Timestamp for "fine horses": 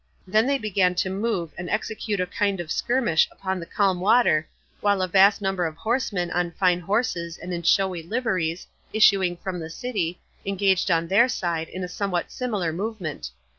6.53-7.37